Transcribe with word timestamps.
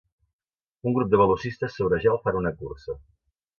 Un 0.91 0.95
grup 0.95 1.11
de 1.11 1.19
velocistes 1.23 1.77
sobre 1.83 2.01
gel 2.07 2.19
fan 2.25 2.43
una 2.43 2.55
cursa. 2.65 2.99